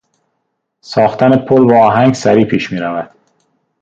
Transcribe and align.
ساختن 0.81 1.37
پل 1.37 1.65
با 1.65 1.79
آهنگ 1.85 2.13
سریع 2.13 2.45
پیش 2.45 2.71
میرود. 2.71 3.11